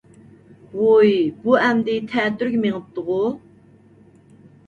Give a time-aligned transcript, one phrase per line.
[0.77, 1.11] ۋوي
[1.43, 3.19] بۇ ئەمدى تەتۈرىگە مېڭىپتىغۇ؟